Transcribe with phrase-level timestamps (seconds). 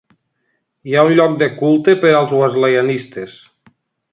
[0.91, 3.37] Hi ha un lloc de culte per als wesleyanistes.